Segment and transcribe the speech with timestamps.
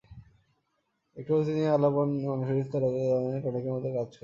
[1.17, 2.89] একটু অতীত নিয়ে আলাপন মানসিক স্থিরতা
[3.11, 4.19] দানে টনিকের মতো কাজ করে!